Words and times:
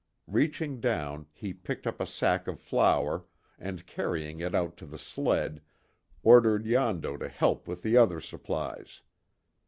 Reaching 0.25 0.79
down, 0.81 1.27
he 1.31 1.53
picked 1.53 1.85
up 1.85 2.01
a 2.01 2.07
sack 2.07 2.47
of 2.47 2.59
flour 2.59 3.27
and 3.59 3.85
carrying 3.85 4.39
it 4.39 4.55
out 4.55 4.75
to 4.77 4.87
the 4.87 4.97
sled, 4.97 5.61
ordered 6.23 6.65
Yondo 6.65 7.17
to 7.17 7.29
help 7.29 7.67
with 7.67 7.83
the 7.83 7.97
other 7.97 8.19
supplies. 8.19 9.03